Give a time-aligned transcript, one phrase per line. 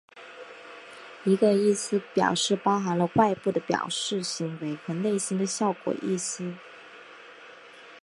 [1.25, 6.55] 一个意思表示包含了外部的表示行为和内心的效果意思。